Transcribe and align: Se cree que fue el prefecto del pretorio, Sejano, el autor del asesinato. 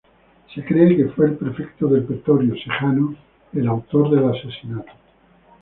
Se 0.51 0.65
cree 0.65 0.97
que 0.97 1.09
fue 1.09 1.27
el 1.27 1.35
prefecto 1.37 1.85
del 1.87 2.05
pretorio, 2.05 2.55
Sejano, 2.55 3.15
el 3.53 3.67
autor 3.67 4.09
del 4.09 4.31
asesinato. 4.31 4.91